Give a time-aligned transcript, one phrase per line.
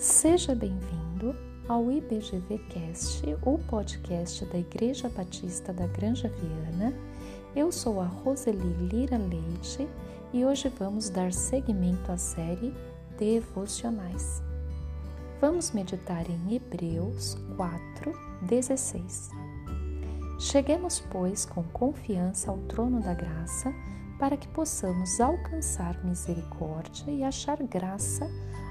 [0.00, 1.36] Seja bem-vindo
[1.68, 6.94] ao IBGV Cast, o podcast da Igreja Batista da Granja Viana.
[7.54, 9.86] Eu sou a Roseli Lira Leite
[10.32, 12.72] e hoje vamos dar seguimento à série
[13.18, 14.42] Devocionais.
[15.38, 18.10] Vamos meditar em Hebreus 4,
[18.46, 19.28] 16.
[20.38, 23.70] Cheguemos, pois, com confiança ao trono da graça
[24.18, 28.26] para que possamos alcançar misericórdia e achar graça,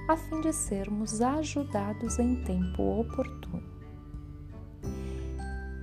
[0.10, 3.62] a fim de sermos ajudados em tempo oportuno.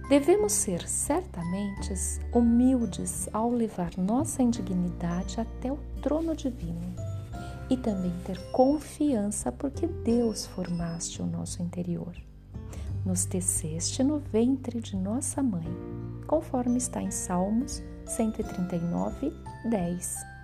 [0.08, 1.94] Devemos ser certamente
[2.34, 6.92] humildes ao levar nossa indignidade até o trono divino
[7.70, 12.12] e também ter confiança porque Deus formaste o nosso interior.
[13.04, 15.68] Nos teceste no ventre de nossa mãe,
[16.26, 19.32] conforme está em Salmos 139,
[19.70, 20.35] 10.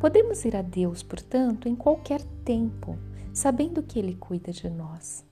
[0.00, 2.96] Podemos ir a Deus, portanto, em qualquer tempo,
[3.32, 5.24] sabendo que Ele cuida de nós.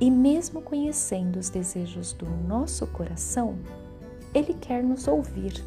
[0.00, 3.58] E mesmo conhecendo os desejos do nosso coração,
[4.34, 5.64] Ele quer nos ouvir.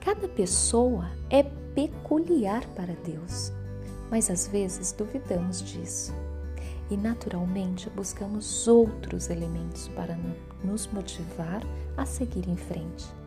[0.00, 1.42] Cada pessoa é
[1.74, 3.52] peculiar para Deus,
[4.10, 6.12] mas às vezes duvidamos disso
[6.90, 10.18] e naturalmente buscamos outros elementos para
[10.64, 11.62] nos motivar
[11.96, 13.19] a seguir em frente.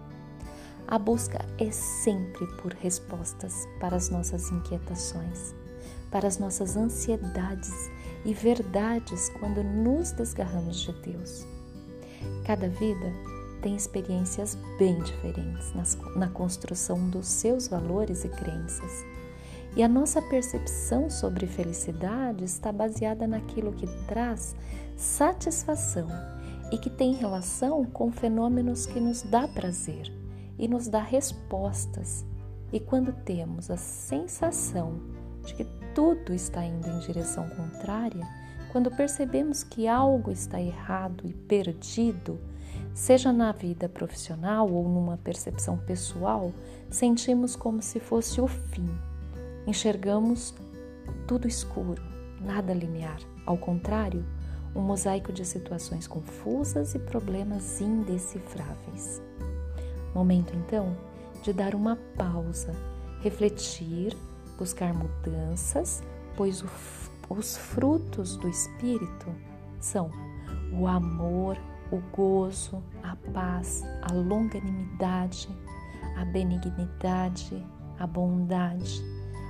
[0.88, 5.56] A busca é sempre por respostas para as nossas inquietações,
[6.12, 7.90] para as nossas ansiedades
[8.26, 11.48] e verdades quando nos desgarramos de Deus.
[12.46, 13.14] Cada vida
[13.62, 19.06] tem experiências bem diferentes nas, na construção dos seus valores e crenças.
[19.76, 24.56] E a nossa percepção sobre felicidade está baseada naquilo que traz
[24.96, 26.08] satisfação
[26.72, 30.23] e que tem relação com fenômenos que nos dá prazer
[30.58, 32.26] e nos dá respostas.
[32.72, 35.00] E quando temos a sensação
[35.46, 38.28] de que tudo está indo em direção contrária,
[38.72, 42.40] quando percebemos que algo está errado e perdido,
[42.94, 46.52] seja na vida profissional ou numa percepção pessoal,
[46.90, 48.90] sentimos como se fosse o fim.
[49.68, 50.56] Enxergamos
[51.28, 52.02] tudo escuro,
[52.42, 53.20] nada linear.
[53.46, 54.26] Ao contrário,
[54.76, 59.22] um mosaico de situações confusas e problemas indecifráveis.
[60.14, 60.96] Momento então
[61.42, 62.74] de dar uma pausa,
[63.22, 64.16] refletir,
[64.58, 66.04] buscar mudanças,
[66.38, 66.64] pois
[67.30, 69.28] os frutos do Espírito
[69.80, 70.10] são
[70.72, 71.58] o amor,
[71.92, 75.50] o gozo, a paz, a longanimidade,
[76.18, 77.66] a benignidade,
[78.00, 79.04] a bondade,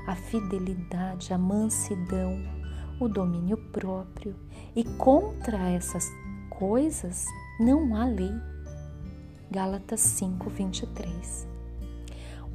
[0.07, 2.38] a fidelidade, a mansidão,
[3.00, 4.35] o domínio próprio.
[4.75, 6.09] E contra essas
[6.50, 7.25] coisas
[7.59, 8.34] não há lei.
[9.53, 11.47] Gálatas 5, 23.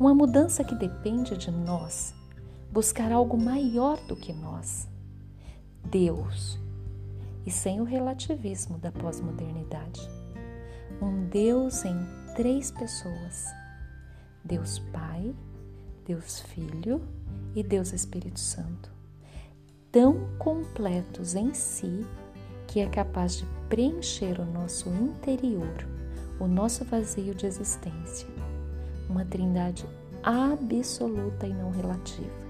[0.01, 2.13] Uma mudança que depende de nós,
[2.73, 4.89] buscar algo maior do que nós,
[5.85, 6.59] Deus,
[7.47, 10.01] e sem o relativismo da pós-modernidade.
[11.01, 11.97] Um Deus em
[12.35, 13.47] três pessoas:
[14.43, 15.33] Deus Pai,
[16.05, 17.01] Deus Filho
[17.55, 18.91] e Deus Espírito Santo,
[19.93, 22.05] tão completos em si
[22.67, 25.99] que é capaz de preencher o nosso interior
[26.41, 28.29] o nosso vazio de existência,
[29.09, 29.87] uma trindade
[30.23, 32.49] absoluta e não relativa.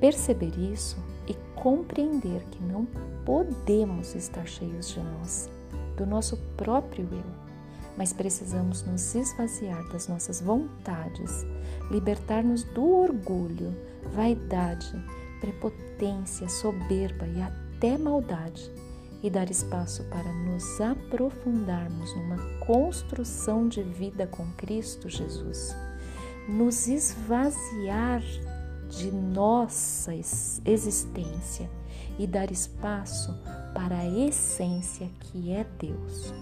[0.00, 0.96] Perceber isso
[1.26, 2.86] e compreender que não
[3.24, 5.50] podemos estar cheios de nós,
[5.96, 7.42] do nosso próprio eu,
[7.96, 11.44] mas precisamos nos esvaziar das nossas vontades,
[11.90, 13.74] libertar-nos do orgulho,
[14.12, 14.92] vaidade,
[15.40, 18.70] prepotência, soberba e até maldade
[19.22, 25.76] e dar espaço para nos aprofundarmos numa construção de vida com Cristo Jesus,
[26.48, 28.22] nos esvaziar
[28.88, 30.12] de nossa
[30.64, 31.70] existência
[32.18, 33.32] e dar espaço
[33.72, 36.34] para a essência que é Deus.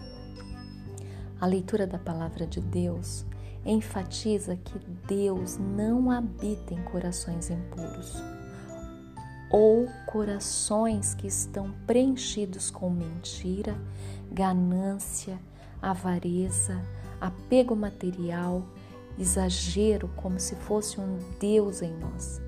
[1.40, 3.24] A leitura da palavra de Deus
[3.64, 8.39] enfatiza que Deus não habita em corações impuros
[9.50, 13.76] ou corações que estão preenchidos com mentira,
[14.30, 15.38] ganância,
[15.82, 16.80] avareza,
[17.20, 18.62] apego material,
[19.18, 22.40] exagero, como se fosse um Deus em nós.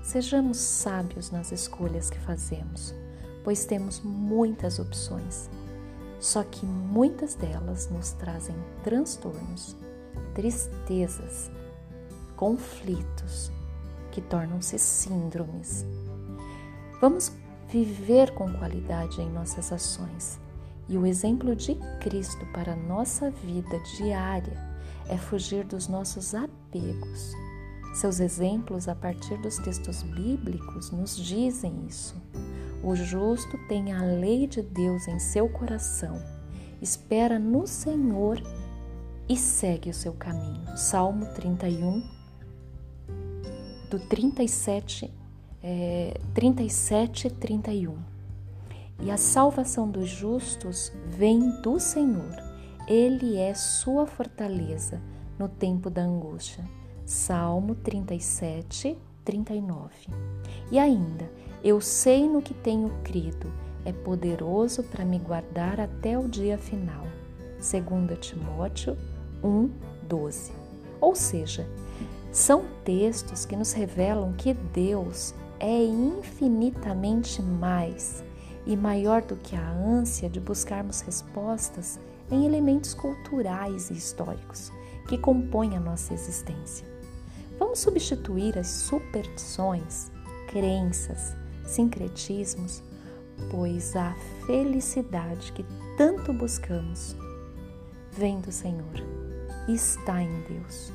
[0.00, 2.94] Sejamos sábios nas escolhas que fazemos,
[3.42, 5.50] pois temos muitas opções,
[6.20, 8.54] só que muitas delas nos trazem
[8.84, 9.76] transtornos,
[10.34, 11.50] tristezas,
[12.36, 13.50] conflitos
[14.12, 15.84] que tornam-se síndromes
[17.04, 17.30] Vamos
[17.68, 20.40] viver com qualidade em nossas ações.
[20.88, 24.56] E o exemplo de Cristo para a nossa vida diária
[25.10, 27.34] é fugir dos nossos apegos,
[27.92, 32.16] Seus exemplos a partir dos textos bíblicos nos dizem isso.
[32.82, 36.18] O justo tem a lei de Deus em seu coração,
[36.80, 38.42] espera no Senhor
[39.28, 40.74] e segue o seu caminho.
[40.74, 42.02] Salmo 31,
[43.90, 45.12] do 37,
[45.66, 47.96] é, 37 31.
[49.00, 52.36] E a salvação dos justos vem do Senhor.
[52.86, 55.00] Ele é sua fortaleza
[55.38, 56.62] no tempo da angústia.
[57.06, 59.88] Salmo 37, 39.
[60.70, 61.30] E ainda,
[61.62, 63.50] eu sei no que tenho crido,
[63.86, 67.04] é poderoso para me guardar até o dia final.
[67.56, 68.98] 2 Timóteo
[69.42, 69.70] 1,
[70.06, 70.52] 12.
[71.00, 71.66] Ou seja,
[72.30, 78.22] são textos que nos revelam que Deus é infinitamente mais
[78.66, 81.98] e maior do que a ânsia de buscarmos respostas
[82.30, 84.72] em elementos culturais e históricos
[85.08, 86.86] que compõem a nossa existência.
[87.58, 90.10] Vamos substituir as superstições,
[90.48, 91.34] crenças,
[91.64, 92.82] sincretismos,
[93.50, 94.14] pois a
[94.46, 95.64] felicidade que
[95.96, 97.14] tanto buscamos
[98.12, 98.94] vem do Senhor
[99.68, 100.92] está em Deus.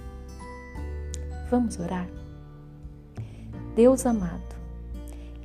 [1.50, 2.07] Vamos orar?
[3.80, 4.58] Deus amado,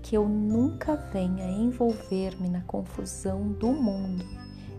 [0.02, 4.24] que eu nunca venha envolver-me na confusão do mundo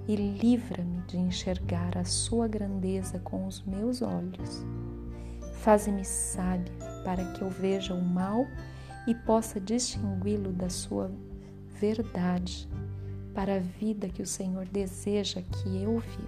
[0.09, 4.61] e livra-me de enxergar a sua grandeza com os meus olhos.
[5.53, 6.73] Faze-me sábia
[7.05, 8.45] para que eu veja o mal
[9.07, 11.09] e possa distingui-lo da sua
[11.79, 12.67] verdade
[13.33, 16.27] para a vida que o Senhor deseja que eu viva.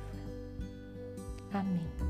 [1.52, 2.07] Amém.